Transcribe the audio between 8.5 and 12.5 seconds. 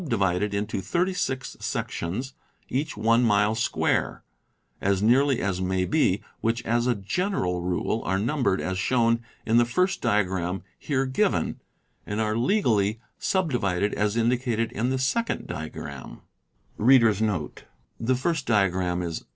as shown in the first diagram here given, and are